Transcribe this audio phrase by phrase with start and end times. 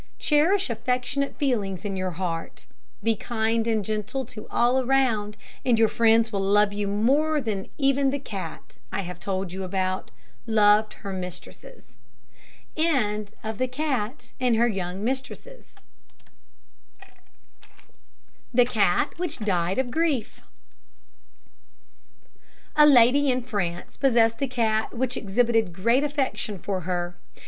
[0.17, 2.65] Cherish affectionate feelings in your hearts.
[3.03, 7.69] Be kind and gentle to all around, and your friends will love you more even
[7.77, 10.09] than the cat I have told you about
[10.47, 11.97] loved her mistresses.
[12.75, 13.29] THE
[18.55, 20.41] CAT WHICH DIED OF GRIEF.
[22.75, 27.15] A lady in France possessed a cat which exhibited great affection for her.